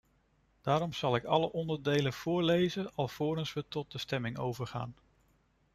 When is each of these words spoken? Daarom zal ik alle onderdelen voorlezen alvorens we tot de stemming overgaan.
Daarom 0.61 0.93
zal 0.93 1.15
ik 1.15 1.23
alle 1.23 1.51
onderdelen 1.51 2.13
voorlezen 2.13 2.93
alvorens 2.95 3.53
we 3.53 3.65
tot 3.67 3.91
de 3.91 3.97
stemming 3.97 4.37
overgaan. 4.37 4.95